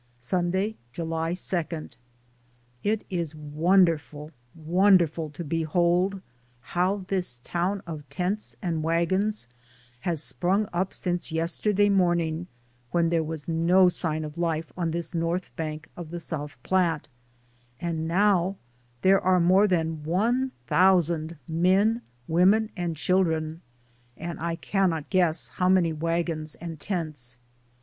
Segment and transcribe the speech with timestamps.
[0.17, 1.89] Sunday, July 2.
[2.83, 6.23] It is wonderful, wonderful to behold
[6.59, 9.47] how this town of tents and wagons
[9.99, 12.47] has sprung up since yesterday morning
[12.89, 17.07] when there was no sign of life on this north bank of the South Platte,
[17.79, 18.55] and now
[19.03, 23.61] there are more than one thousand men, women and children,
[24.17, 27.37] and I cannot guess how many wagons and tents.